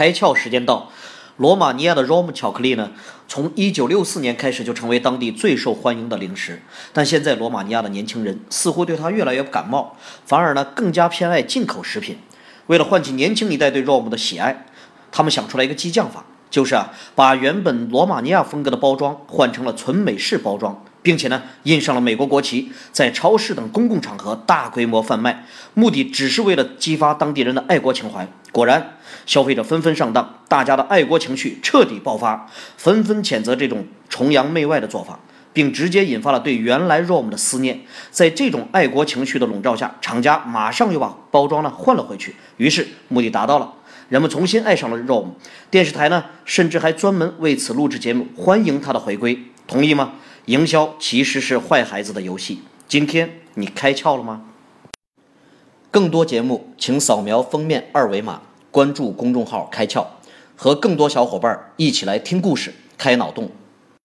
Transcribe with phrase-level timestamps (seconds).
[0.00, 0.90] 开窍时间到。
[1.36, 2.90] 罗马尼亚的 ROM 巧克力呢，
[3.28, 6.62] 从1964年开始就成为当地最受欢迎的零食。
[6.94, 9.94] 但现在罗马尼亚的年轻人似乎对它越来越不感冒，
[10.24, 12.16] 反而呢更加偏爱进口食品。
[12.68, 14.64] 为了唤起年轻一代对 ROM 的喜爱，
[15.12, 20.82] 他们想出来一个激将法，就是啊把原本罗马尼亚风格的包装换成了纯美式包装。
[21.02, 28.28] 并且呢，印上了美国国旗，在超市等公共场合大规模贩卖，目的只是为了激发当地人的爱国情怀。
[28.52, 35.20] 果然，消费者纷纷上当，大家的爱国情绪彻底爆发，纷纷谴责这种崇洋媚外的做法，
[35.52, 37.80] 并直接引发了对原来 ROM 的思念。
[38.10, 43.72] 在这种爱国情绪的笼罩下，厂家马上又把包装呢换了回去，于是目的达到了，
[44.08, 45.28] 人们重新爱上了 ROM。
[45.70, 49.38] 电视台呢，甚至还专门为此录制节目，欢迎他的回归。
[49.68, 50.14] 同意吗？
[50.46, 52.62] 营销其实是坏孩子的游戏。
[52.88, 54.42] 今天你开窍了吗？
[55.92, 58.40] 更多节目，请扫描封面二维码，
[58.70, 60.06] 关注公众号“开窍”，
[60.54, 63.50] 和更多小伙伴一起来听故事、开脑洞。